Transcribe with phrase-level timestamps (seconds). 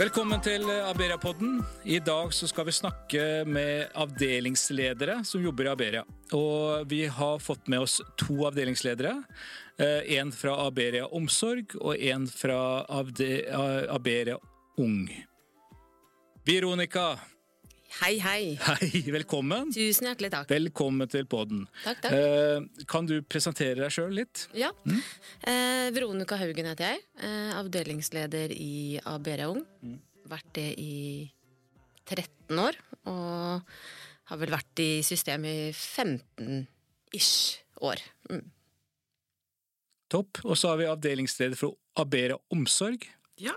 [0.00, 1.58] Velkommen til Aberia-podden.
[1.84, 6.04] I dag skal vi snakke med avdelingsledere som jobber i Aberia.
[6.32, 9.12] Og vi har fått med oss to avdelingsledere.
[9.76, 14.38] Eh, en fra Aberia omsorg og en fra Aberia
[14.80, 15.04] ung.
[16.48, 17.18] Veronica,
[17.98, 18.54] Hei, hei.
[18.68, 19.72] hei, velkommen.
[19.74, 20.50] Tusen hjertelig takk.
[20.52, 21.64] Velkommen til poden.
[21.82, 22.14] Takk, takk.
[22.14, 24.44] Eh, Kan du presentere deg sjøl litt?
[24.56, 24.70] Ja.
[24.86, 27.02] Eh, Veronica Haugen heter jeg.
[27.18, 29.64] Eh, avdelingsleder i ABR Ung.
[30.30, 30.94] Vært det i
[32.06, 32.78] 13 år.
[33.10, 33.74] Og
[34.30, 38.04] har vel vært i systemet i 15-ish år.
[38.30, 38.44] Mm.
[40.14, 40.44] Topp.
[40.46, 43.02] Og så har vi avdelingsleder for Abera omsorg.
[43.42, 43.56] Ja.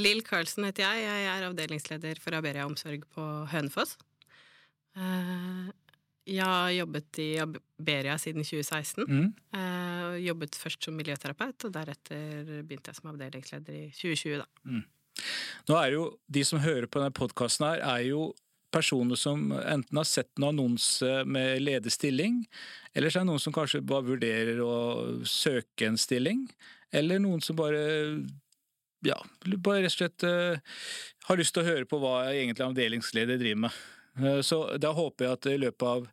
[0.00, 1.04] Lill Karlsen heter jeg.
[1.06, 3.96] Jeg er avdelingsleder for Aberia omsorg på Hønefoss.
[4.96, 5.66] Eh,
[6.26, 9.04] Jeg har jobbet i Aberia siden 2016.
[9.06, 9.28] Mm.
[9.54, 14.80] Eh, Jobbet først som miljøterapeut, og deretter begynte jeg som avdelingsleder i 2020, da.
[15.68, 18.34] Nå er jo De som hører på denne podkasten, her, er jo
[18.74, 22.42] personer som enten har sett en annonse med ledig stilling,
[22.92, 24.74] eller så er det noen som kanskje bare vurderer å
[25.24, 26.42] søke en stilling,
[26.92, 28.26] eller noen som bare
[29.06, 29.16] ja,
[29.62, 30.58] bare rett og slett eh,
[31.28, 33.78] har lyst til å høre på hva egentlig avdelingsleder driver med.
[34.20, 36.08] Eh, Så da håper jeg at i løpet av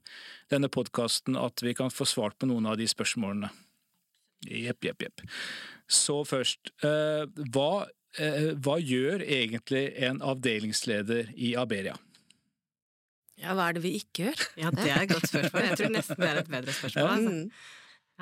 [0.53, 3.49] denne podkasten at vi kan få svart på noen av de spørsmålene.
[4.43, 5.21] Jepp, jepp, jepp.
[5.87, 7.85] Så først, eh, hva,
[8.61, 11.95] hva gjør egentlig en avdelingsleder i Aberia?
[13.41, 14.43] Ja, hva er det vi ikke gjør?
[14.61, 15.65] Ja, det er et godt spørsmål.
[15.71, 17.09] Jeg tror nesten det er et bedre spørsmål.
[17.15, 17.33] Altså.
[17.33, 17.49] Mm.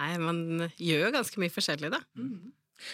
[0.02, 0.39] Nei, man
[0.80, 2.00] gjør jo ganske mye forskjellig, da.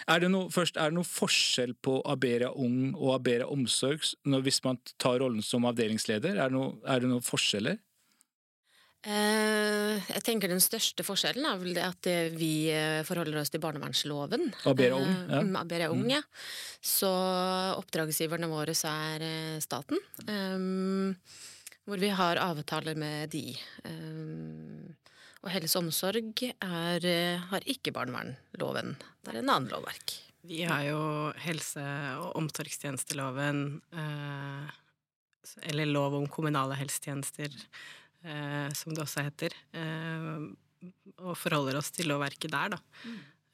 [0.08, 4.46] Er det noe, først, er det noe forskjell på Aberia Ung og Aberia Omsorg når,
[4.48, 6.36] hvis man tar rollen som avdelingsleder?
[6.38, 7.80] Er det, noe, er det noen forskjeller?
[9.08, 13.54] Eh, jeg tenker Den største forskjellen er vel det at eh, vi eh, forholder oss
[13.54, 14.50] til barnevernsloven.
[14.68, 15.42] Aberia Ung, Eh, ja.
[15.46, 16.22] mm, Aberia Ung, ja.
[16.84, 17.12] Så
[17.78, 20.02] oppdragsgiverne våre er eh, staten.
[20.28, 21.14] Um,
[21.88, 23.54] hvor vi har avtaler med de.
[23.86, 24.97] Um,
[25.44, 28.96] og helse og omsorg er, eh, har ikke barnevernloven.
[29.24, 30.16] Det er en annen lovverk.
[30.48, 31.00] Vi har jo
[31.44, 34.70] helse- og omsorgstjenesteloven, eh,
[35.70, 37.50] eller lov om kommunale helsetjenester,
[38.24, 39.54] eh, som det også heter,
[41.20, 42.78] og forholder oss til lovverket der, da.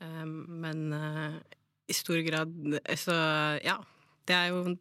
[0.04, 0.50] Mm.
[0.60, 1.44] men
[1.88, 2.52] i stor grad
[2.98, 3.14] Så
[3.64, 3.78] ja,
[4.28, 4.78] det er jo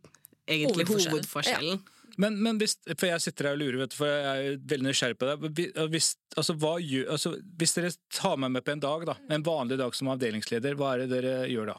[0.48, 1.12] egentlig Hovedforskjellen.
[1.12, 1.82] hovedforskjellen.
[2.20, 4.88] Men, men hvis, for jeg sitter her og lurer, vet du, for jeg er veldig
[4.88, 5.64] nysgjerrig på det.
[5.94, 9.78] Hvis- altså, gjør, altså, hvis dere tar meg med på en dag, da, en vanlig
[9.80, 11.78] dag som avdelingsleder, hva er det dere gjør da?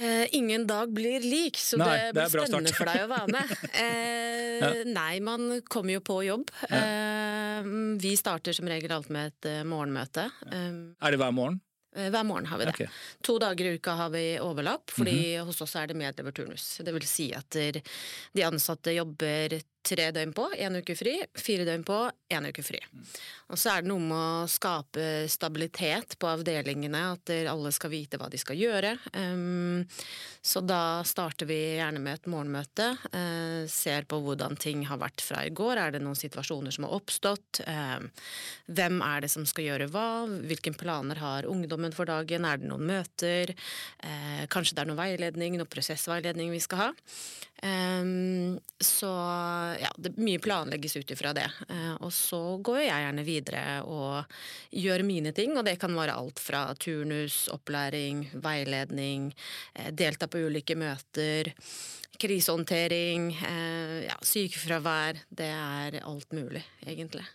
[0.00, 3.32] Eh, ingen dag blir lik, så Nei, det blir det spennende for deg å være
[3.34, 3.56] med.
[4.60, 6.50] Eh, Nei, man kommer jo på jobb.
[6.68, 7.64] Eh,
[8.00, 10.26] vi starter som regel alt med et eh, morgenmøte.
[10.46, 10.60] Ja.
[11.00, 11.58] Er det hver morgen?
[11.94, 12.70] Hver morgen har vi det.
[12.76, 12.88] Okay.
[13.22, 15.46] To dager i uka har vi overlapp, fordi Mhm.
[15.46, 16.80] hos oss er det medleverturnus.
[16.84, 21.84] Det vil si at de ansatte jobber tre døgn på, én uke fri, fire døgn
[21.86, 21.98] på,
[22.30, 22.80] én uke fri.
[23.50, 28.20] Og så er det noe med å skape stabilitet på avdelingene, at alle skal vite
[28.20, 28.94] hva de skal gjøre.
[29.16, 29.86] Um,
[30.42, 35.20] så da starter vi gjerne med et morgenmøte, eh, ser på hvordan ting har vært
[35.24, 38.06] fra i går, er det noen situasjoner som har oppstått, eh,
[38.72, 42.70] hvem er det som skal gjøre hva, hvilke planer har ungdommen for dagen, er det
[42.70, 43.54] noen møter,
[44.02, 46.90] eh, kanskje det er noe veiledning, noe prosessveiledning vi skal ha.
[47.62, 49.12] Um, så
[49.78, 51.46] ja, det, mye planlegges ut ifra det.
[51.68, 54.36] Eh, og så går jeg gjerne videre og
[54.74, 59.30] gjør mine ting, og det kan være alt fra turnus, opplæring, veiledning,
[59.74, 61.52] eh, delta på ulike møter,
[62.20, 65.24] krisehåndtering, eh, ja, sykefravær.
[65.28, 67.26] Det er alt mulig, egentlig.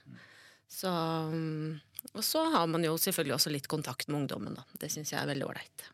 [0.69, 1.79] Så um,
[2.13, 4.63] Og så har man jo selvfølgelig også litt kontakt med ungdommen, da.
[4.79, 5.90] Det syns jeg er veldig ålreit.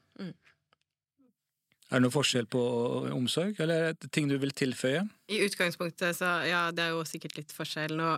[1.92, 2.60] Er det noe forskjell på
[3.12, 5.04] omsorg, eller er det ting du vil tilføye?
[5.28, 8.14] I utgangspunktet, så ja, det er jo sikkert litt forskjell nå.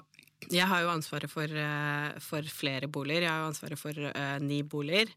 [0.52, 3.26] Jeg har jo ansvaret for, eh, for flere boliger.
[3.26, 5.12] Jeg har jo ansvaret for uh, ni boliger.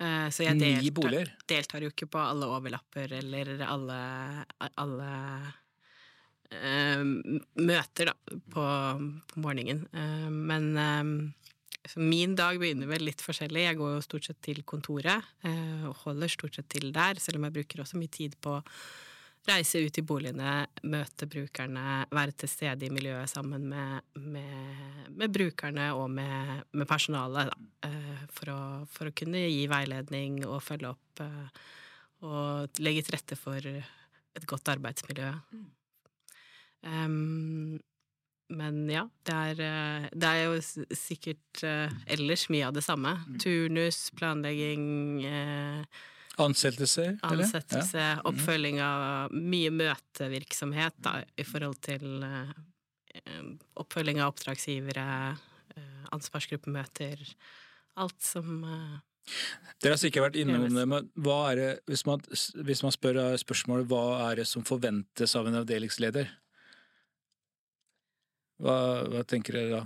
[0.00, 1.32] Uh, så jeg deltar, boliger?
[1.48, 3.98] deltar jo ikke på alle overlapper eller alle,
[4.82, 5.10] alle
[6.52, 7.04] uh,
[7.62, 8.16] møter da,
[8.52, 8.66] på,
[9.32, 9.86] på morgenen.
[10.32, 11.32] Men
[11.96, 13.64] min dag begynner vel litt forskjellig.
[13.66, 17.40] Jeg går jo stort sett til kontoret eh, og holder stort sett til der, selv
[17.40, 18.62] om jeg bruker også mye tid på å
[19.48, 20.52] reise ut i boligene,
[20.86, 26.86] møte brukerne, være til stede i miljøet sammen med, med, med brukerne og med, med
[26.86, 27.88] personalet, da.
[27.90, 31.62] eh, For å, for å kunne gi veiledning og følge opp eh,
[32.22, 35.32] og legge til rette for et godt arbeidsmiljø.
[36.86, 37.80] Um,
[38.52, 40.56] men ja, det er, eh, det er jo
[40.96, 43.14] sikkert eh, ellers mye av det samme.
[43.42, 46.00] Turnus, planlegging eh,
[46.40, 47.18] Ansettelser?
[47.22, 47.44] eller?
[47.44, 48.14] Ansettelse, Ja.
[48.20, 48.26] Mm.
[48.32, 52.52] oppfølging av mye møtevirksomhet da, i forhold til eh,
[53.80, 55.06] oppfølging av oppdragsgivere,
[55.76, 57.20] eh, ansvarsgruppemøter,
[58.00, 59.00] alt som eh,
[59.78, 62.18] Dere har sikkert vært innom det, men hva er det, hvis man,
[62.66, 64.00] hvis man spør spørsmålet hva
[64.32, 66.26] er det som forventes av en avdelingsleder?
[68.62, 68.76] Hva,
[69.10, 69.82] hva tenker dere da?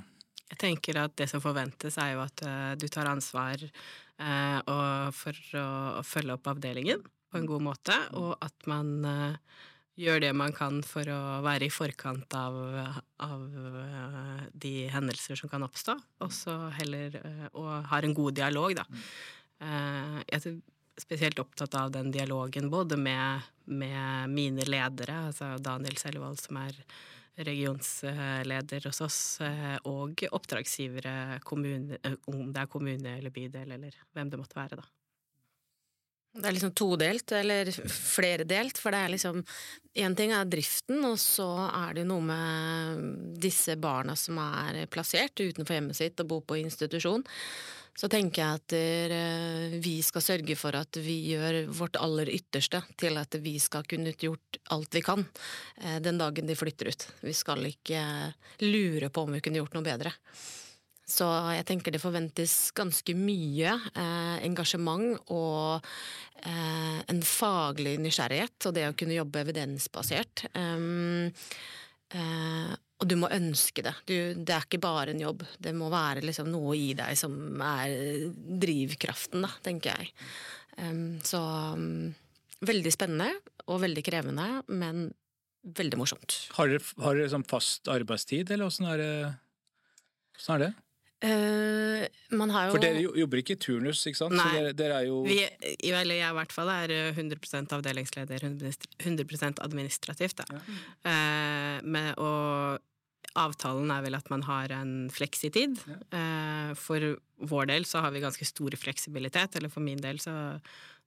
[0.46, 5.14] Jeg tenker at det som forventes, er jo at uh, du tar ansvar uh, og
[5.16, 5.68] for å,
[5.98, 9.56] å følge opp avdelingen på en god måte, og at man uh,
[9.98, 12.54] gjør det man kan for å være i forkant av,
[13.24, 13.44] av
[14.52, 17.16] de hendelser som kan oppstå, og så heller
[17.56, 18.84] og har en god dialog, da.
[19.56, 20.58] Jeg er
[21.00, 26.76] spesielt opptatt av den dialogen både med, med mine ledere, altså Daniel Selvold, som er
[27.36, 33.98] regionsleder hos oss, eh, og oppdragsgivere, kommune, eh, om det er kommune eller bydel, eller
[34.14, 34.86] hvem det måtte være, da.
[36.36, 39.44] Det er liksom todelt, eller flerdelt, for det er liksom
[39.96, 45.40] Én ting er driften, og så er det noe med disse barna som er plassert
[45.40, 47.24] utenfor hjemmet sitt og bor på institusjon.
[47.96, 49.14] Så tenker jeg at der,
[49.80, 54.12] vi skal sørge for at vi gjør vårt aller ytterste til at vi skal kunne
[54.12, 55.24] gjort alt vi kan
[55.80, 57.08] eh, den dagen de flytter ut.
[57.24, 58.02] Vi skal ikke
[58.66, 60.12] lure på om vi kunne gjort noe bedre.
[61.06, 65.86] Så jeg tenker det forventes ganske mye eh, engasjement og
[66.42, 70.48] eh, en faglig nysgjerrighet, og det å kunne jobbe evidensbasert.
[70.50, 71.46] Eh,
[72.14, 73.92] og du må ønske det.
[74.08, 75.42] Du, det er ikke bare en jobb.
[75.60, 78.30] Det må være liksom noe i deg som er
[78.62, 80.14] drivkraften, da, tenker jeg.
[80.80, 81.40] Um, så
[81.76, 82.14] um,
[82.64, 83.30] veldig spennende
[83.66, 85.08] og veldig krevende, men
[85.76, 86.38] veldig morsomt.
[86.56, 89.02] Har dere, har dere sånn fast arbeidstid, eller åssen er
[90.52, 90.72] er det?
[91.26, 92.06] Eh,
[92.38, 94.36] man har jo For dere jobber ikke i turnus, ikke sant?
[94.36, 94.50] Så Nei.
[94.54, 95.38] dere, dere er jo Vi,
[95.90, 100.60] eller jeg i hvert fall, er eh, 100% avdelingsleder, 100% administrativt, da.
[101.10, 102.82] Eh, med, og
[103.36, 105.78] avtalen er vel at man har en fleksitid.
[106.14, 110.34] Eh, for vår del så har vi ganske stor fleksibilitet, eller for min del så,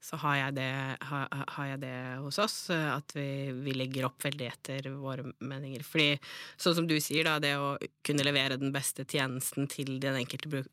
[0.02, 0.70] så har, jeg det,
[1.10, 1.20] ha,
[1.56, 2.58] har jeg det hos oss.
[2.72, 5.84] eh, At vi, vi legger opp veldig etter våre meninger.
[5.84, 6.14] Fordi
[6.56, 7.74] sånn som du sier, da, det å
[8.06, 10.64] kunne levere den beste tjenesten til den enkelte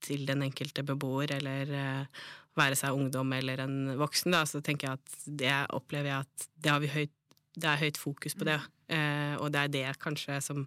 [0.00, 2.20] til den enkelte beboer, eller uh,
[2.56, 6.46] være seg ungdom eller en voksen, da, så tenker jeg at det opplever jeg at
[6.64, 7.16] det har vi høyt
[7.60, 8.60] det er høyt fokus på det,
[8.90, 10.64] Uh, og det er det kanskje som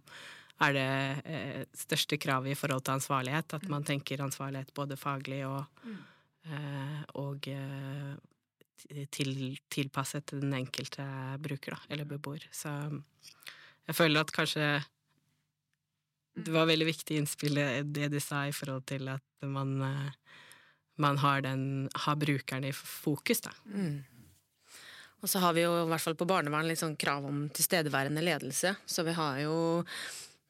[0.64, 0.92] er det
[1.28, 5.98] uh, største kravet i forhold til ansvarlighet, at man tenker ansvarlighet både faglig og, eh,
[7.16, 8.16] og eh,
[9.16, 11.06] til, tilpasset den enkelte
[11.40, 12.44] bruker, da, eller beboer.
[12.52, 12.72] Så
[13.88, 14.66] jeg føler at kanskje
[16.34, 20.12] det var veldig viktig innspill det- det du sa i forhold til at man, eh,
[20.98, 23.52] man har, den, har brukeren i fokus, da.
[23.66, 24.04] Mm.
[25.22, 28.22] Og så har vi jo i hvert fall på barnevern litt sånn krav om tilstedeværende
[28.22, 28.76] ledelse.
[28.86, 29.86] Så vi har jo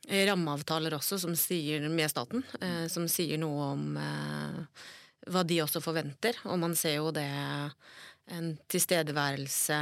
[0.09, 4.65] rammeavtaler også som sier, med staten, eh, som sier noe om eh,
[5.31, 6.37] hva de også forventer.
[6.49, 7.29] Og man ser jo det
[8.33, 9.79] en tilstedeværelse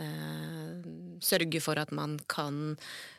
[0.00, 0.84] eh,
[1.20, 2.76] Sørge for at man kan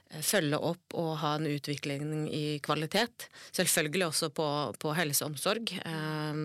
[0.09, 3.27] eh, følge opp og ha en utvikling i kvalitet.
[3.51, 4.47] Selvfølgelig også på,
[4.81, 5.75] på helse og omsorg.
[5.85, 6.41] Eh,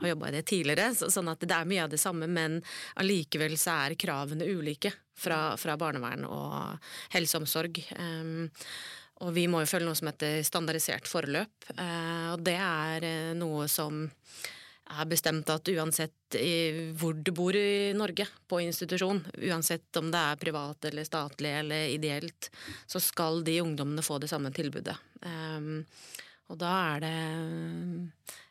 [0.00, 2.60] har jobba i det tidligere, så, sånn at det er mye av det samme, men
[3.00, 7.82] allikevel så er kravene ulike fra, fra barnevern og helse og omsorg.
[7.98, 8.48] Um,
[9.20, 13.32] og vi må jo følge noe som heter standardisert forløp, eh, og det er eh,
[13.36, 14.06] noe som
[14.90, 16.38] er bestemt at uansett
[16.98, 21.90] hvor du bor i Norge, på institusjon, uansett om det er privat eller statlig eller
[21.94, 22.50] ideelt,
[22.90, 24.96] så skal de ungdommene få det samme tilbudet.
[25.22, 25.84] Um,
[26.50, 27.10] og da er det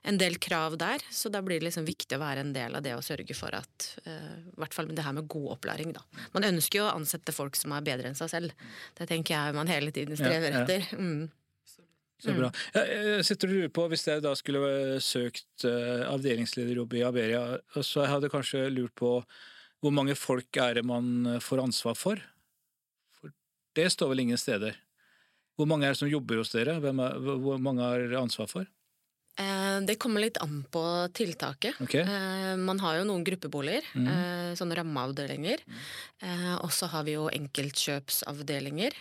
[0.08, 2.84] en del krav der, så da blir det liksom viktig å være en del av
[2.86, 6.06] det å sørge for at eh, I hvert fall det her med god opplæring, da.
[6.32, 8.70] Man ønsker jo å ansette folk som er bedre enn seg selv.
[8.96, 10.70] Det tenker jeg man hele tiden strever Ja, ja.
[12.20, 12.26] Mm.
[12.26, 12.50] Så bra.
[12.76, 17.06] Jeg, jeg sitter og lurer på, Hvis jeg da skulle eh, søkt eh, avdelingslederjobb i
[17.08, 17.44] Aberia,
[17.80, 19.14] så jeg hadde kanskje lurt på
[19.80, 22.20] hvor mange folk er det man eh, får ansvar for?
[23.16, 23.32] For
[23.80, 24.76] det står vel ingen steder.
[25.56, 26.76] Hvor mange er det som jobber hos dere?
[26.80, 28.68] Er, hvor mange har ansvar for?
[29.40, 30.82] Eh, det kommer litt an på
[31.16, 31.78] tiltaket.
[31.82, 31.94] Ok?
[32.02, 34.08] Eh, man har jo noen gruppeboliger, Mhm.
[34.08, 35.60] eh, sånne rammeavdelinger.
[36.22, 38.92] Eh, og så har vi jo enkeltkjøpsavdelinger.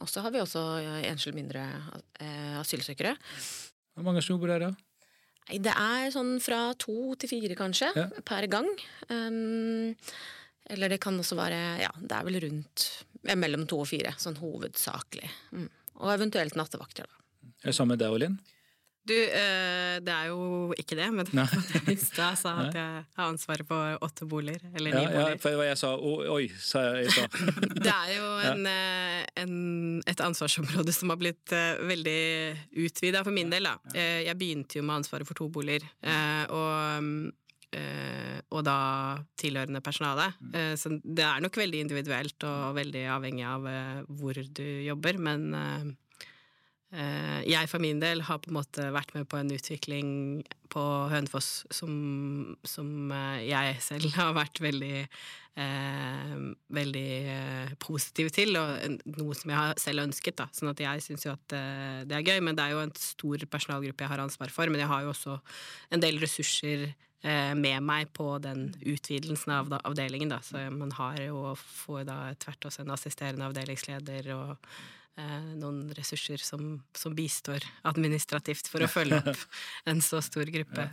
[0.00, 0.64] Og så har vi også
[1.06, 1.62] enslige mindre
[2.58, 3.16] asylsøkere.
[3.96, 4.72] Hvor mange som bor der, da?
[5.48, 8.08] Det er sånn fra to til fire, kanskje, Ja.
[8.24, 8.66] per gang.
[10.68, 13.04] Eller det kan også være Ja, det er vel rundt
[13.36, 15.30] mellom to og fire, sånn hovedsakelig.
[15.52, 15.68] Mm.
[16.00, 17.14] Og eventuelt nattevakter, da.
[17.62, 18.38] Er det samme med deg og Linn?
[19.06, 21.28] Du, eh, det er jo ikke det, men
[21.92, 25.38] i stad sa at jeg har ansvaret for åtte boliger, eller Ja, ni ja, boliger.
[25.44, 25.92] for det var jeg sa
[26.34, 27.38] Oi, sa jeg stad.
[27.86, 29.54] Det er jo en, eh, en,
[30.10, 32.18] et ansvarsområde som har blitt eh, veldig
[32.86, 33.68] utvida for min del.
[33.70, 33.76] Da.
[34.26, 35.86] Jeg begynte jo med ansvaret for to boliger,
[36.50, 37.30] og,
[37.78, 38.76] eh, og da
[39.38, 40.32] tilhørende personale.
[40.54, 43.70] Eh, Så det er nok veldig individuelt og veldig avhengig av
[44.18, 45.46] hvor du jobber, men
[46.90, 50.08] jeg for min del har på en måte vært med på en utvikling
[50.70, 51.92] på Hønefoss som,
[52.66, 55.06] som eh, jeg selv har vært veldig
[55.56, 56.34] eh,
[56.78, 60.38] veldig eh, positiv til, og noe som jeg har selv ønsket.
[60.40, 60.48] Da.
[60.54, 62.94] Sånn at jeg syns jo at eh, det er gøy, men det er jo en
[63.00, 64.72] stor personalgruppe jeg har ansvar for.
[64.72, 65.38] Men jeg har jo også
[65.96, 70.34] en del ressurser eh, med meg på den utvidelsen av avdelingen.
[70.34, 70.42] Da.
[70.44, 74.84] Så man har jo får da tvert også en assisterende avdelingsleder og eh,
[75.56, 79.44] noen ressurser som, som bistår administrativt for å følge opp
[79.88, 80.88] en så stor gruppe.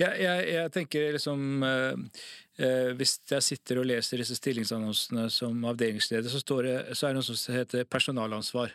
[0.00, 2.22] Jeg, jeg, jeg tenker liksom eh,
[2.58, 7.14] eh, Hvis jeg sitter og leser disse stillingsannonsene som avdelingsleder, så, står det, så er
[7.14, 8.74] det noe som heter personalansvar.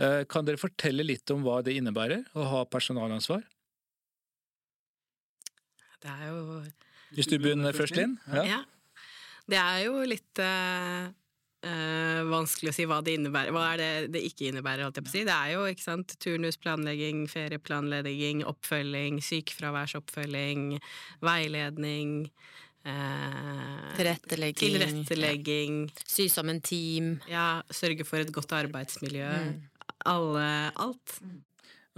[0.00, 3.46] Eh, kan dere fortelle litt om hva det innebærer å ha personalansvar?
[6.00, 6.60] Det er jo
[7.16, 8.16] Hvis du begynner først, Linn?
[8.32, 8.44] Ja.
[8.56, 8.60] Ja.
[9.50, 11.10] Det er jo litt eh,
[11.66, 13.54] eh, vanskelig å si hva det innebærer.
[13.54, 15.24] Hva er det det ikke innebærer, holdt jeg på å si.
[15.28, 20.78] Det er jo ikke sant, turnusplanlegging, ferieplanlegging, oppfølging, sykefraværsoppfølging,
[21.26, 22.16] veiledning.
[22.80, 24.72] Uh, Tilrettelegging.
[24.72, 25.80] tilrettelegging.
[26.08, 27.18] Sy sammen team.
[27.28, 29.28] Ja, sørge for et godt arbeidsmiljø.
[29.28, 29.60] Mm.
[30.08, 30.48] Alle
[30.80, 31.18] Alt.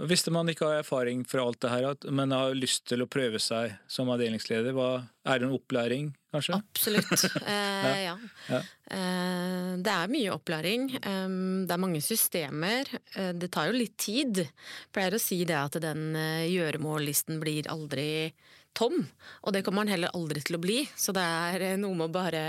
[0.03, 3.39] Hvis man ikke har erfaring fra alt det her, men har lyst til å prøve
[3.39, 6.57] seg som avdelingsleder, hva, er det en opplæring, kanskje?
[6.59, 7.25] Absolutt.
[7.53, 8.15] Eh, ja.
[8.49, 8.59] Ja.
[8.93, 10.89] Eh, det er mye opplæring.
[10.99, 11.35] Eh,
[11.67, 12.89] det er mange systemer.
[13.15, 14.43] Eh, det tar jo litt tid.
[14.45, 18.31] Jeg pleier å si det at den eh, gjøremållisten blir aldri
[18.73, 18.99] tom.
[19.45, 20.79] Og det kommer den heller aldri til å bli.
[20.97, 22.45] Så det er eh, noe med å bare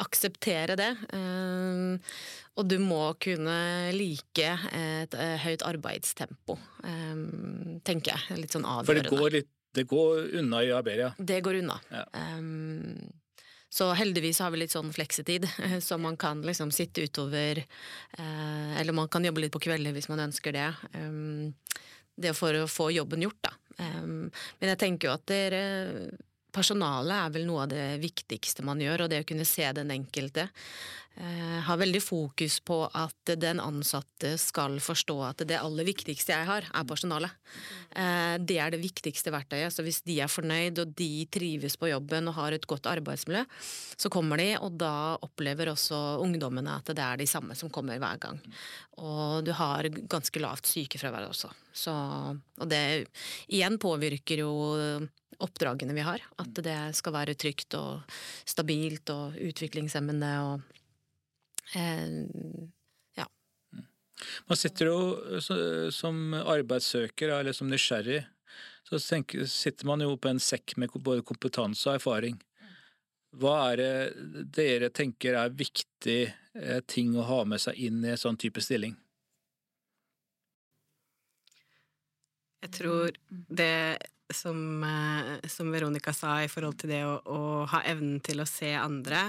[0.00, 0.88] akseptere det.
[2.56, 3.56] Og du må kunne
[3.92, 6.56] like et høyt arbeidstempo,
[7.84, 8.38] tenker jeg.
[8.40, 11.12] Litt sånn For det går, litt, det går unna i Iberia.
[11.18, 11.80] Det går unna.
[11.90, 12.06] Ja.
[12.38, 13.12] Um,
[13.72, 15.46] så heldigvis har vi litt sånn fleksetid,
[15.86, 17.62] så man kan liksom sitte utover.
[18.18, 20.68] uh, eller man kan jobbe litt på kvelder hvis man ønsker det.
[20.92, 21.54] Um,
[22.16, 23.54] det for å få jobben gjort, da.
[23.78, 24.28] Um,
[24.60, 25.62] men jeg tenker jo at dere
[26.52, 29.88] Personalet er vel noe av det viktigste man gjør, og det å kunne se den
[29.94, 30.50] enkelte.
[31.14, 36.48] Eh, har veldig fokus på at den ansatte skal forstå at det aller viktigste jeg
[36.48, 37.34] har, er personalet.
[37.92, 39.74] Eh, det er det viktigste verktøyet.
[39.74, 43.44] Så hvis de er fornøyd, og de trives på jobben og har et godt arbeidsmiljø,
[44.00, 48.00] så kommer de, og da opplever også ungdommene at det er de samme som kommer
[48.00, 48.40] hver gang.
[49.04, 51.52] Og du har ganske lavt sykefravær også.
[51.76, 52.84] Så, og det
[53.52, 54.52] igjen påvirker jo
[55.42, 56.22] oppdragene vi har.
[56.40, 58.00] At det skal være trygt og
[58.48, 60.78] stabilt og utviklingshemmende og
[61.76, 62.08] eh,
[64.48, 68.20] Man sitter jo som arbeidssøker eller som nysgjerrig,
[68.86, 72.38] så tenker, sitter man jo på en sekk med både kompetanse og erfaring.
[73.40, 78.12] Hva er det dere tenker er viktig eh, ting å ha med seg inn i
[78.12, 78.98] en sånn type stilling?
[82.62, 83.72] Jeg tror det
[84.36, 87.40] som, eh, som Veronica sa i forhold til det å, å
[87.72, 89.24] ha evnen til å se andre,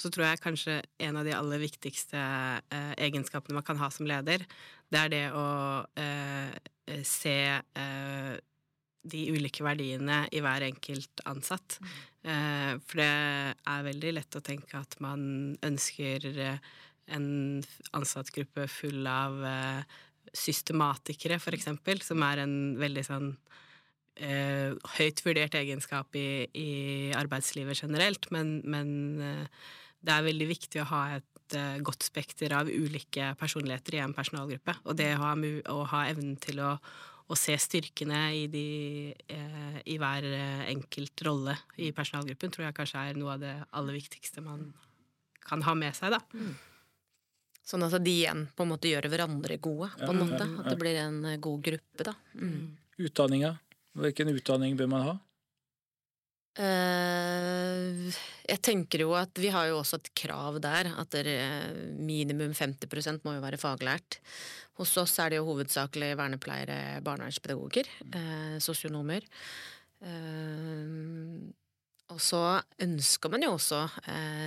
[0.00, 4.08] så tror jeg kanskje en av de aller viktigste eh, egenskapene man kan ha som
[4.08, 4.44] leder,
[4.88, 5.46] det er det å
[6.00, 8.34] eh, se eh,
[9.08, 11.78] de ulike verdiene i hver enkelt ansatt.
[12.24, 16.60] Eh, for det er veldig lett å tenke at man ønsker eh,
[17.08, 17.28] en
[17.96, 19.38] ansattgruppe full av
[20.36, 23.30] systematikere, for eksempel, som er en veldig sånn
[24.18, 26.70] eh, høyt vurdert egenskap i, i
[27.16, 28.88] arbeidslivet generelt, men, men
[29.24, 29.66] eh,
[30.04, 34.16] det er veldig viktig å ha et eh, godt spekter av ulike personligheter i en
[34.16, 34.78] personalgruppe.
[34.86, 35.34] Og det å ha,
[35.74, 36.74] å ha evnen til å,
[37.28, 38.66] å se styrkene i, de,
[39.34, 43.54] eh, i hver eh, enkelt rolle i personalgruppen, tror jeg kanskje er noe av det
[43.70, 44.70] aller viktigste man
[45.48, 46.22] kan ha med seg, da.
[47.68, 50.44] Sånn at de igjen på en måte gjør hverandre gode, på en måte.
[50.62, 52.14] At det blir en eh, god gruppe, da.
[52.38, 52.76] Mm.
[53.08, 53.56] Utdanninga?
[53.98, 55.14] Hvilken utdanning bør man ha?
[56.58, 58.14] Eh,
[58.48, 61.36] jeg tenker jo at vi har jo også et krav der, at det
[62.02, 64.18] minimum 50 må jo være faglært.
[64.78, 69.26] Hos oss er det jo hovedsakelig vernepleiere, barnevernspedagoger, eh, sosionomer.
[70.02, 71.46] Eh,
[72.08, 72.42] og så
[72.80, 73.82] ønsker man jo også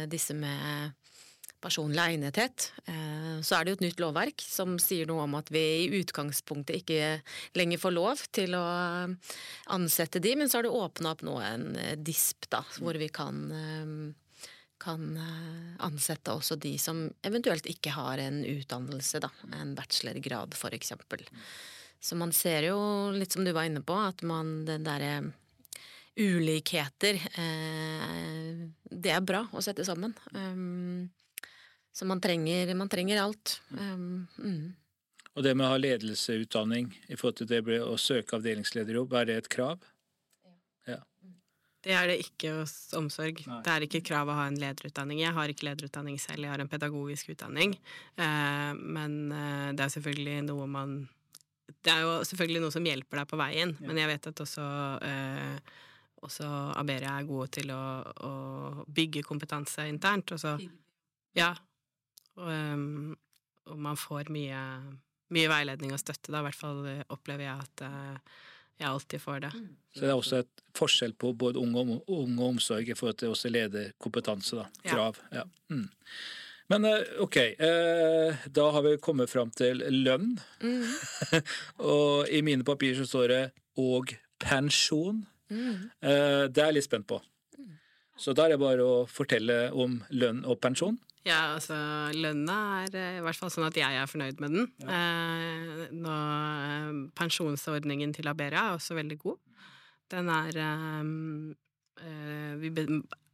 [0.10, 0.96] disse med
[1.62, 2.72] personlig egnethet.
[2.86, 6.02] Eh, så er det jo et nytt lovverk som sier noe om at vi i
[6.02, 7.12] utgangspunktet ikke
[7.60, 8.66] lenger får lov til å
[9.76, 13.12] ansette de, men så har det åpna opp nå en eh, DISP, da, hvor vi
[13.14, 13.46] kan
[14.82, 15.04] kan
[15.86, 20.96] ansette også de som eventuelt ikke har en utdannelse, da, en bachelorgrad f.eks.
[22.02, 22.80] Så man ser jo,
[23.14, 25.20] litt som du var inne på, at man den derre
[26.18, 30.16] ulikheter eh, Det er bra å sette sammen.
[31.92, 33.62] Så man trenger, man trenger alt.
[33.70, 34.74] Um, mm.
[35.36, 39.38] Og det med å ha ledelseutdanning i forhold til det å søke avdelingslederjobb, er det
[39.42, 39.84] et krav?
[40.88, 41.00] Ja.
[41.84, 43.40] Det er det ikke hos omsorg.
[43.48, 43.62] Nei.
[43.66, 45.22] Det er ikke et krav å ha en lederutdanning.
[45.24, 47.78] Jeg har ikke lederutdanning selv, jeg har en pedagogisk utdanning.
[48.20, 51.02] Eh, men eh, det er selvfølgelig noe man
[51.82, 53.88] Det er jo selvfølgelig noe som hjelper deg på veien, ja.
[53.88, 54.66] men jeg vet at også
[55.08, 55.78] eh,
[56.22, 57.84] også Aberia er gode til å,
[58.28, 58.32] å
[58.86, 60.36] bygge kompetanse internt.
[60.36, 60.58] Og så
[61.34, 61.54] Ja.
[62.40, 63.18] Og, um,
[63.68, 64.62] og man får mye,
[65.36, 66.40] mye, veiledning og støtte, da.
[66.40, 68.38] I hvert fall opplever jeg at uh,
[68.82, 69.52] jeg alltid får det.
[69.56, 69.72] Mm.
[69.94, 73.20] Så det er også et forskjell på både unge og, unge og omsorg i forhold
[73.22, 74.70] til også lederkompetanse, da.
[74.88, 75.20] Krav.
[75.32, 75.44] Ja.
[75.44, 75.76] ja.
[75.76, 75.90] Mm.
[76.72, 80.38] Men eh, ok, eh, da har vi kommet fram til lønn.
[80.64, 80.86] Mm.
[81.94, 83.44] og i mine papirer så står det
[83.78, 85.26] 'og pensjon'.
[85.52, 85.92] Mm.
[86.02, 87.20] Eh, det er jeg litt spent på.
[88.18, 91.00] Så da er det bare å fortelle om lønn og pensjon.
[91.28, 91.76] Ja, altså
[92.18, 94.70] lønna er eh, i hvert fall sånn at jeg er fornøyd med den.
[94.82, 94.98] Ja.
[94.98, 99.38] Eh, nå, eh, pensjonsordningen til Aberia er også veldig god.
[100.12, 102.72] Den er eh, vi,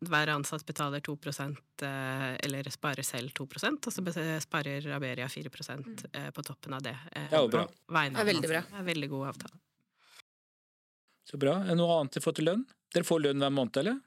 [0.08, 6.30] Hver ansatt betaler 2 eh, eller sparer selv 2% og så sparer Aberia 4 eh,
[6.36, 6.98] på toppen av det.
[7.14, 7.66] det er jo bra.
[7.88, 8.66] Det er veldig bra.
[8.68, 9.64] Det er veldig god avtale.
[11.28, 11.58] Så bra.
[11.64, 12.68] Er det noe annet dere får til lønn?
[12.94, 13.98] Dere får lønn hver måned, eller?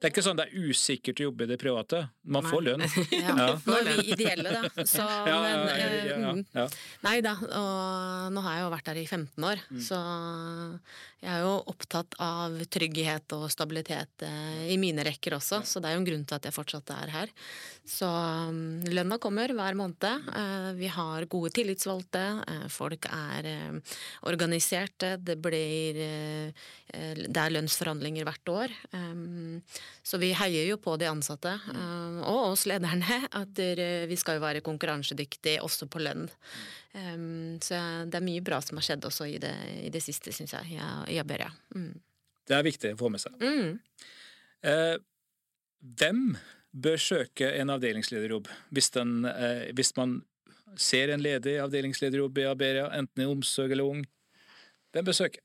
[0.00, 2.00] Det er ikke sånn det er usikkert å jobbe i det private.
[2.28, 2.82] Man får lønn.
[3.14, 3.46] Ja, ja.
[3.64, 4.84] Nå er vi ideelle, da.
[4.84, 6.68] Så, ja, men, ja, ja,
[7.06, 9.82] Nei da, og nå har jeg jo vært der i 15 år, mm.
[9.88, 10.00] så
[11.24, 15.88] jeg er jo opptatt av trygghet og stabilitet eh, i mine rekker også, så det
[15.88, 17.32] er jo en grunn til at jeg fortsatt er her.
[17.88, 20.04] Så um, lønna kommer hver måned.
[20.04, 23.48] Eh, vi har gode tillitsvalgte, eh, folk er
[24.28, 26.02] organiserte, det blir
[26.94, 28.72] Det er lønnsforhandlinger hvert år.
[30.06, 33.58] Så vi heier jo på de ansatte, uh, og oss lederne, at
[34.06, 36.28] vi skal jo være konkurransedyktige også på lønn.
[36.94, 40.32] Um, så det er mye bra som har skjedd også i det, i det siste,
[40.34, 40.76] syns jeg,
[41.10, 41.50] i Aberia.
[41.74, 41.94] Mm.
[42.44, 43.40] Det er viktig å få med seg.
[43.40, 43.78] Mm.
[44.64, 44.96] Eh,
[46.00, 46.20] hvem
[46.74, 50.18] bør søke en avdelingslederjobb hvis, den, eh, hvis man
[50.80, 54.04] ser en ledig avdelingslederjobb i Aberia, enten i omsorg eller ung?
[54.94, 55.42] Hvem bør søke?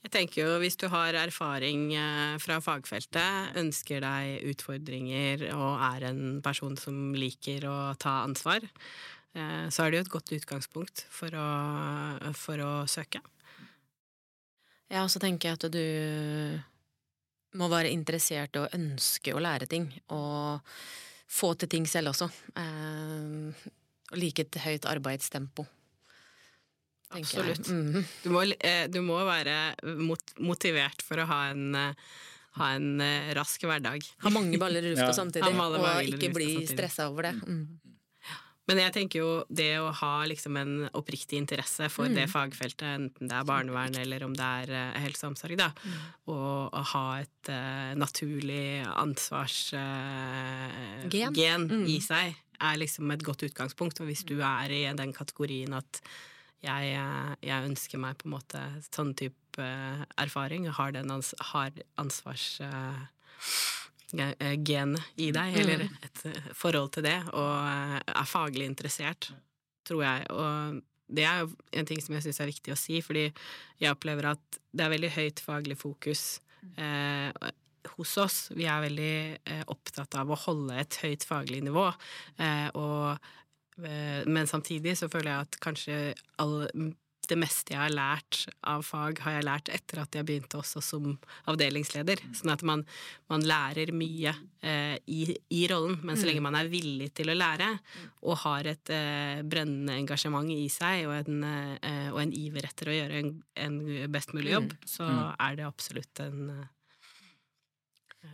[0.00, 6.06] Jeg tenker jo Hvis du har erfaring eh, fra fagfeltet, ønsker deg utfordringer og er
[6.08, 8.64] en person som liker å ta ansvar,
[9.30, 11.48] så er det jo et godt utgangspunkt for å,
[12.34, 13.20] for å søke.
[14.90, 19.86] Ja, og så tenker jeg at du må være interessert og ønske å lære ting,
[20.14, 20.66] og
[21.30, 22.26] få til ting selv også.
[22.58, 23.68] Eh,
[24.10, 25.66] og like et høyt arbeidstempo.
[27.10, 27.68] Absolutt.
[27.70, 28.02] Mm.
[28.22, 29.56] Du, må, eh, du, må, være
[30.42, 32.10] motivert for å ha en, eh,
[32.58, 34.06] ha en eh, rask hverdag.
[34.24, 35.16] Ha mange baller i lufta ja.
[35.16, 37.34] samtidig, og ikke bli stressa over det.
[37.42, 37.64] Mm.
[38.70, 42.14] Men jeg tenker jo det å ha liksom en oppriktig interesse for mm.
[42.16, 45.68] det fagfeltet, enten det er barnevern eller om det er uh, helse og omsorg, da,
[45.74, 45.98] mm.
[46.30, 49.76] og å ha et uh, naturlig ansvarsgen
[51.10, 51.86] uh, mm.
[51.90, 54.00] i seg, er liksom et godt utgangspunkt.
[54.00, 56.02] Og hvis du er i den kategorien at
[56.60, 61.34] jeg, eh, jeg, ønsker meg på en måte sånn type eh, erfaring, har, den ans
[61.52, 62.52] har ansvars...
[62.64, 63.06] uh,
[65.20, 65.96] i deg, eller mm.
[66.06, 66.22] et
[66.56, 69.30] forhold til det, og er faglig interessert,
[69.86, 70.26] tror jeg.
[70.34, 73.28] Og det er jo en ting som jeg syns er viktig å si, fordi
[73.80, 76.24] jeg opplever at det er veldig høyt faglig fokus
[76.76, 77.30] eh,
[77.96, 78.38] hos oss.
[78.54, 81.88] Vi er veldig eh, opptatt av å holde et høyt faglig nivå,
[82.42, 83.30] eh, og
[83.84, 85.98] Eh, men samtidig så føler jeg at kanskje
[86.42, 86.68] all,
[87.30, 90.82] det meste jeg har lært av fag, har jeg lært etter at jeg begynte også
[90.84, 91.12] som
[91.50, 92.22] avdelingsleder.
[92.36, 92.82] Sånn at man,
[93.30, 94.32] man lærer mye
[94.66, 95.22] eh, i,
[95.54, 96.48] i, rollen, men så lenge mm.
[96.48, 97.70] man er villig til å lære
[98.24, 102.90] og har et eh, brennende engasjement i seg og en, eh, og en, iver etter
[102.90, 103.32] å gjøre en,
[103.66, 103.80] en
[104.12, 104.90] best mulig jobb, mm.
[104.96, 105.24] så mm.
[105.46, 106.68] er det absolutt en eh,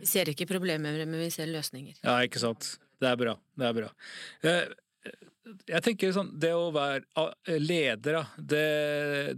[0.01, 2.01] Vi ser ikke problemer, men vi ser løsninger.
[2.03, 2.75] Ja, ikke sant.
[2.97, 3.37] Det er bra.
[3.55, 3.89] Det er bra.
[5.67, 8.67] Jeg tenker sånn, Det å være leder, det,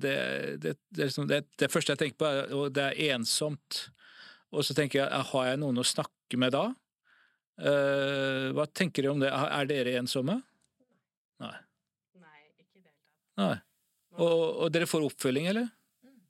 [0.02, 0.18] det,
[0.64, 3.86] det, liksom, det, det første jeg tenker på, er at det er ensomt.
[4.50, 6.68] Og så tenker jeg, har jeg noen å snakke med da?
[7.60, 9.32] Eh, hva tenker dere om det?
[9.32, 10.40] Er dere ensomme?
[11.44, 11.58] Nei.
[12.20, 13.42] Nei, ikke i det hele tatt.
[13.42, 13.58] Nei.
[14.20, 15.70] Og, og dere får oppfølging, eller?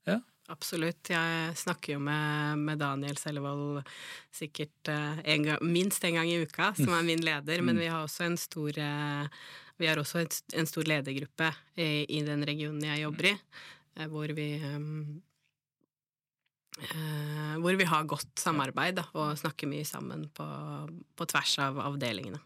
[0.09, 0.19] Ja.
[0.49, 1.11] Absolutt.
[1.13, 3.83] Jeg snakker jo med, med Daniel Sellevold
[4.33, 7.63] sikkert eh, en gang, minst en gang i uka, som er min leder.
[7.65, 9.47] Men vi har også en stor, eh,
[9.79, 10.25] vi har også
[10.59, 13.33] en stor ledergruppe i, i den regionen jeg jobber i,
[13.95, 14.83] eh, hvor vi eh,
[17.59, 20.47] hvor vi har godt samarbeid da, og snakker mye sammen på,
[21.15, 22.39] på tvers av avdelingene.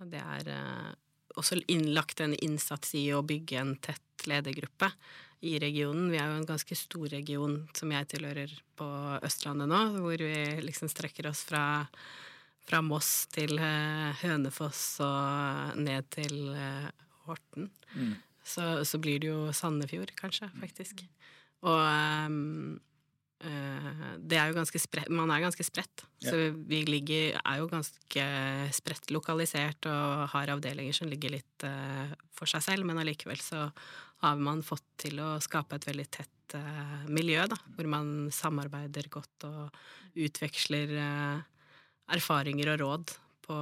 [0.00, 0.90] Og Det er eh,
[1.36, 4.90] også innlagt en innsats i å bygge en tett ledergruppe
[5.46, 6.10] i regionen.
[6.10, 8.86] Vi er jo en ganske stor region som jeg tilhører på
[9.26, 11.64] Østlandet nå, hvor vi liksom strekker oss fra,
[12.66, 16.88] fra Moss til eh, Hønefoss og ned til eh,
[17.26, 17.70] Horten.
[17.94, 18.16] Mm.
[18.46, 21.02] Så, så blir det jo Sandefjord, kanskje, faktisk.
[21.66, 21.80] Og
[22.30, 22.76] um,
[23.36, 26.04] det er jo ganske spredt, man er ganske spredt.
[26.22, 26.30] Ja.
[26.30, 26.38] Så
[26.70, 28.24] vi ligger, er jo ganske
[28.74, 33.66] spredt lokalisert og har avdelinger som ligger litt uh, for seg selv, men allikevel så
[34.24, 39.10] har man fått til å skape et veldig tett uh, miljø, da, hvor man samarbeider
[39.12, 39.76] godt og
[40.16, 41.40] utveksler eh,
[42.14, 43.16] erfaringer og råd
[43.46, 43.58] på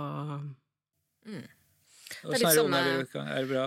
[1.25, 1.45] Mm.
[2.29, 2.51] Og er det
[3.17, 3.65] Er det bra?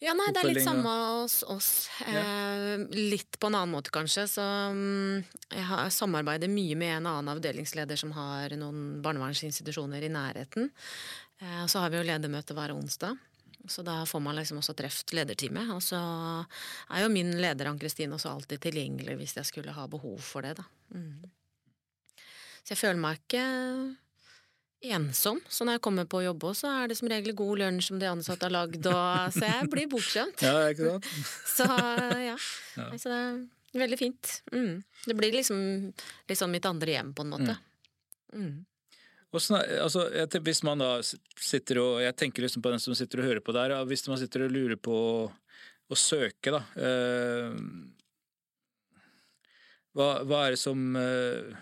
[0.00, 1.90] Ja, nei, det er litt samme hos oss.
[2.08, 4.24] Eh, litt på en annen måte, kanskje.
[4.32, 10.12] Så mm, jeg har samarbeider mye med en annen avdelingsleder som har noen barnevernsinstitusjoner i
[10.12, 10.70] nærheten.
[11.44, 13.20] Eh, så har vi jo ledermøte hver onsdag.
[13.68, 15.68] Så da får man liksom også truffet lederteamet.
[15.76, 20.16] Og så er jo min leder Ann-Kristin også alltid tilgjengelig hvis jeg skulle ha behov
[20.24, 20.64] for det, da.
[20.96, 21.28] Mm.
[22.64, 23.44] Så jeg føler meg ikke
[24.80, 25.40] ensom.
[25.48, 28.00] Så når jeg kommer på jobb også, så er det som regel god lunsj som
[28.00, 30.44] de ansatte har lagd, og så jeg blir bortskjemt.
[30.46, 31.10] Ja, ikke sant?
[31.56, 32.36] Så ja.
[32.78, 32.86] Ja.
[32.88, 33.20] Altså,
[33.70, 34.32] det er veldig fint.
[34.54, 34.80] Mm.
[35.04, 35.60] Det blir liksom,
[36.30, 37.56] liksom mitt andre hjem, på en måte.
[38.34, 38.58] Mm.
[39.30, 43.22] Hvordan Sånn, altså, hvis man da sitter og Jeg tenker liksom på den som sitter
[43.22, 43.76] og hører på der.
[43.86, 44.96] Hvis man sitter og lurer på
[45.30, 47.54] å, søke, da eh,
[49.94, 51.54] hva, hva er det som eh,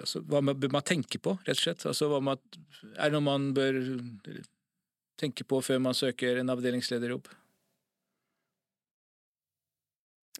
[0.00, 1.86] altså, Hva man- bør man tenke på, rett og slett?
[1.86, 2.38] Altså, man,
[2.96, 3.78] er det noe man bør
[5.20, 7.28] tenke på før man søker en avdelingslederjobb?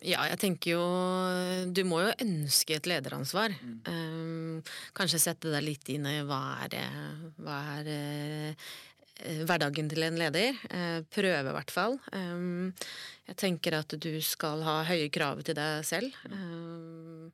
[0.05, 0.83] Ja, jeg tenker jo
[1.73, 3.55] Du må jo ønske et lederansvar.
[3.89, 4.59] Um,
[4.97, 7.89] kanskje sette deg litt inn i hva er, det- hva er
[8.53, 10.59] uh, hverdagen til en leder.
[10.69, 11.97] Uh, prøve, i hvert fall.
[12.13, 12.75] Um,
[13.31, 16.13] jeg tenker at du skal ha høye krav til deg selv.
[16.29, 17.31] Um,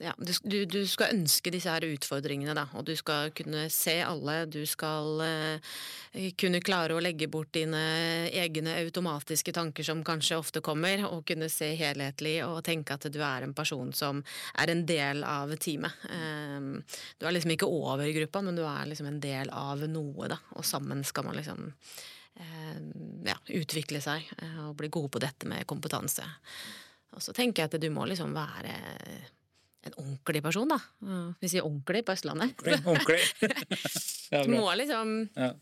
[0.00, 3.98] ja, du, du, du skal ønske disse her utfordringene, da, og du skal kunne se
[4.00, 4.36] alle.
[4.50, 5.74] Du skal eh,
[6.40, 7.82] kunne klare å legge bort dine
[8.32, 13.20] egne automatiske tanker som kanskje ofte kommer, og kunne se helhetlig og tenke at du
[13.20, 14.22] er en person som
[14.60, 16.06] er en del av teamet.
[16.08, 16.70] Um,
[17.20, 20.40] du er liksom ikke over gruppa, men du er liksom en del av noe, da,
[20.56, 22.86] og sammen skal man liksom um,
[23.28, 26.24] ja, utvikle seg eh, og bli god på dette med kompetanse.
[27.16, 28.78] Og så tenker jeg at du må liksom være
[29.86, 30.78] en ordentlig person, da.
[31.40, 32.52] Vi sier ordentlig på Østlandet.
[32.84, 33.20] Ordentlig?
[34.32, 35.52] ja, Du må liksom Ja.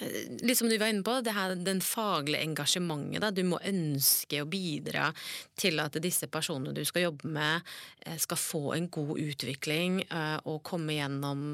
[0.00, 3.20] Litt som du var inne på, det her, den faglige engasjementet.
[3.22, 3.30] Da.
[3.30, 5.10] Du må ønske å bidra
[5.58, 7.68] til at disse personene du skal jobbe med,
[8.06, 11.44] eh, skal få en god utvikling eh, og komme gjennom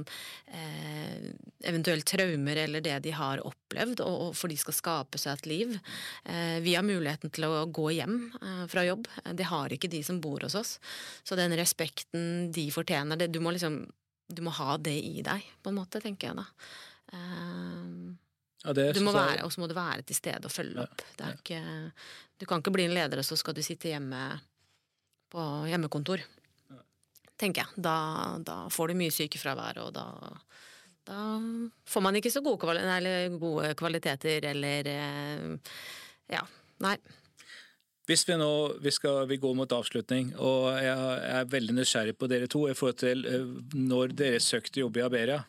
[0.54, 1.28] eh,
[1.68, 5.78] eventuelt traumer eller det de har opplevd, og, for de skal skape seg et liv.
[6.62, 8.16] Vi har muligheten til å gå hjem
[8.70, 9.08] fra jobb.
[9.36, 10.76] Det har ikke de som bor hos oss.
[11.26, 13.82] Så den respekten de fortjener, det, du må liksom
[14.28, 16.44] du må ha det i deg, på en måte, tenker jeg da.
[17.16, 18.27] Eh,
[18.68, 20.84] Ja, det du må være, og så må du være til stede og følge Ja,
[20.84, 21.04] opp.
[21.16, 21.60] Det er ikke,
[22.36, 24.20] du kan ikke bli en leder, og så skal du sitte hjemme
[25.32, 26.20] på hjemmekontor.
[27.38, 27.82] Tenker jeg.
[27.86, 27.94] Da,
[28.44, 30.04] da får du mye sykefravær, og da,
[31.08, 31.22] da
[31.88, 35.78] får man ikke så gode, kvali eller gode kvaliteter, eller eh,
[36.28, 36.44] Ja.
[36.84, 36.96] Nei.
[38.08, 38.50] Hvis vi nå
[38.80, 42.76] vi skal vi går mot avslutning, og jeg er veldig nysgjerrig på dere to i
[42.76, 45.42] forhold til eh, når dere søkte jobb i Aberia.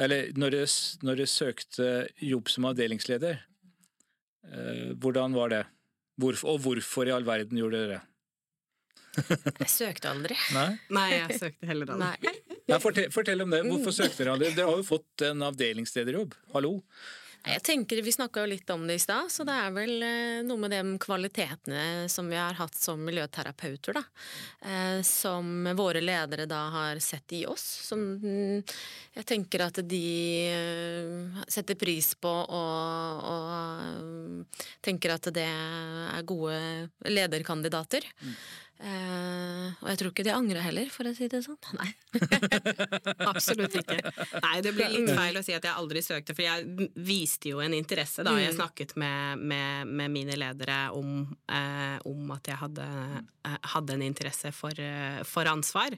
[0.00, 0.60] Eller når du,
[1.06, 1.88] når du søkte
[2.24, 3.42] jobb som avdelingsleder.
[4.50, 5.64] Eh, hvordan var det?
[6.20, 8.04] Hvorfor, og hvorfor i all verden gjorde dere det?
[9.64, 10.36] Jeg søkte aldri.
[10.54, 10.68] Nei?
[10.94, 12.30] Nei, jeg søkte heller aldri.
[12.30, 12.60] Nei.
[12.70, 13.64] Nei, fortell, fortell om det.
[13.66, 14.52] Hvorfor søkte dere aldri?
[14.54, 16.36] Dere har jo fått en avdelingslederjobb.
[16.54, 16.76] Hallo?
[17.40, 20.40] Jeg tenker, Vi snakka jo litt om det i stad, så det er vel eh,
[20.44, 24.02] noe med de kvalitetene som vi har hatt som miljøterapeuter, da.
[24.60, 27.64] Eh, som våre ledere da har sett i oss.
[27.88, 28.60] Som mm,
[29.16, 30.04] jeg tenker at de
[30.52, 36.60] eh, setter pris på og, og eh, tenker at det er gode
[37.08, 38.04] lederkandidater.
[38.80, 41.58] Eh, og jeg tror ikke de angrer heller, for å si det sånn.
[41.80, 41.90] Nei.
[43.28, 43.98] Absolutt ikke.
[44.40, 47.60] Nei, det blir litt feil å si at jeg aldri søkte, for jeg viste jo
[47.64, 48.56] en interesse da jeg Mm.
[48.56, 51.20] snakket med, med, med mine ledere om,
[51.52, 52.86] eh, om at jeg hadde,
[53.46, 54.72] eh, hadde en interesse for,
[55.28, 55.94] for ansvar.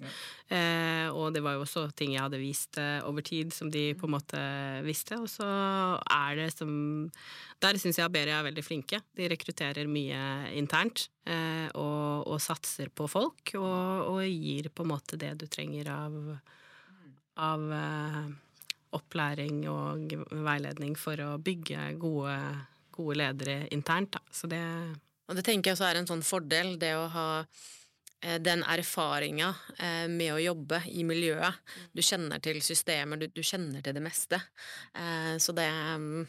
[0.51, 4.09] Eh, og det var jo også ting jeg hadde vist over tid som de på
[4.11, 4.42] en måte
[4.85, 5.16] visste.
[5.23, 5.47] Og så
[6.11, 7.09] er det som
[7.62, 8.99] Der syns jeg Aberia er veldig flinke.
[9.14, 11.07] De rekrutterer mye internt.
[11.23, 15.90] Eh, og, og satser på folk, og, og gir på en måte det du trenger
[15.92, 16.18] av
[17.40, 18.24] av eh,
[18.96, 22.37] opplæring og veiledning for å bygge gode,
[22.92, 24.18] gode ledere internt.
[24.18, 24.24] Da.
[24.30, 24.64] Så det
[25.30, 29.52] Og det tenker jeg også er en sånn fordel, det å ha eh, den erfaringa
[29.78, 31.62] eh, med å jobbe i miljøet.
[31.94, 34.40] Du kjenner til systemer, du, du kjenner til det meste.
[35.40, 36.26] Så det mm,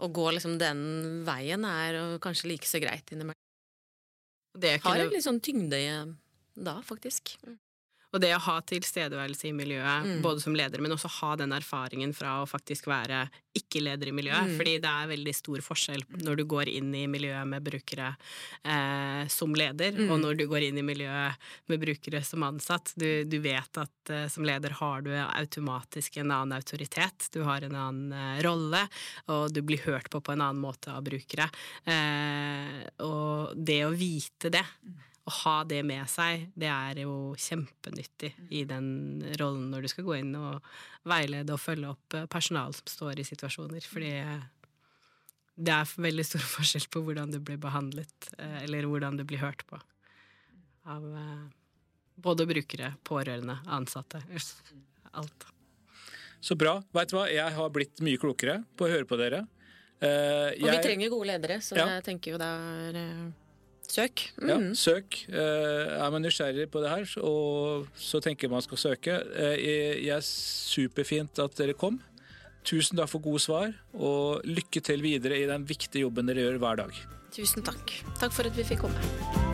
[0.00, 3.45] å gå liksom den veien er kanskje like så greit innimellom.
[4.62, 6.04] Det Har kunne, en litt sånn tyngde eh,
[6.56, 7.36] da, faktisk.
[8.16, 10.22] Og det å ha tilstedeværelse i miljøet, Mm.
[10.24, 13.26] både som leder, men også ha den erfaringen fra å faktisk være
[13.56, 14.48] ikke-leder i miljøet.
[14.50, 14.56] Mm.
[14.58, 18.08] Fordi det er veldig stor forskjell når du går inn i miljøet med brukere
[18.64, 20.10] eh, som leder, Mm.
[20.10, 21.36] og når du går inn i miljøet
[21.68, 22.92] med brukere som ansatt.
[22.96, 27.64] Du, du vet at eh, som leder har du automatisk en annen autoritet, du har
[27.64, 28.86] en annen eh, rolle,
[29.28, 31.48] og du blir hørt på på en annen måte av brukere.
[31.84, 34.64] Eh, og det å vite det,
[35.26, 40.06] å ha det med seg, det er jo kjempenyttig i den rollen når du skal
[40.06, 40.68] gå inn og
[41.08, 43.82] veilede og følge opp eh, personal som står i situasjoner.
[43.90, 44.44] Fordi eh,
[45.56, 49.42] det er veldig stor forskjell på hvordan du blir behandlet, eh, eller hvordan du blir
[49.42, 49.80] hørt på.
[50.86, 51.02] Av
[52.22, 54.20] både brukere, pårørende, ansatte.
[55.18, 55.48] Alt.
[56.38, 56.76] Så bra.
[56.94, 59.42] Vet du hva, jeg har blitt mye klokere på å høre på dere.
[59.98, 60.60] Jeg...
[60.60, 61.88] Og vi trenger gode ledere, så Ja.
[61.96, 63.36] jeg tenker jo det er
[63.92, 64.30] søk.
[64.42, 64.74] Ja, Mm.
[64.74, 65.28] søk.
[65.28, 69.16] Eh, er man nysgjerrig på det her, og så tenker man skal søke.
[69.36, 72.00] Eh, jeg er superfint at dere kom.
[72.64, 76.58] Tusen takk for gode svar, og lykke til videre i den viktige jobben dere gjør
[76.58, 76.90] hver dag.
[77.32, 77.92] Tusen takk.
[78.18, 79.45] Takk for at vi fikk komme.